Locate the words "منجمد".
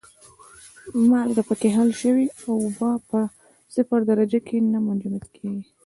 4.85-5.23